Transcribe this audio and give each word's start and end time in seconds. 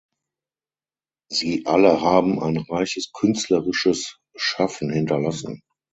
Sie 1.31 1.67
alle 1.67 2.01
haben 2.01 2.41
eine 2.41 2.67
reiches 2.67 3.11
künstlerisches 3.13 4.17
Schaffen 4.35 4.89
hinterlassen. 4.89 5.61